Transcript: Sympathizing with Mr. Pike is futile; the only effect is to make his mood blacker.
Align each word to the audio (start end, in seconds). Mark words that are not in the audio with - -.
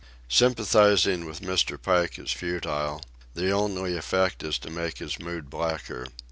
Sympathizing 0.29 1.25
with 1.25 1.41
Mr. 1.41 1.79
Pike 1.79 2.17
is 2.17 2.31
futile; 2.31 3.03
the 3.35 3.51
only 3.51 3.95
effect 3.95 4.41
is 4.41 4.57
to 4.57 4.71
make 4.71 4.97
his 4.97 5.19
mood 5.19 5.47
blacker. 5.51 6.07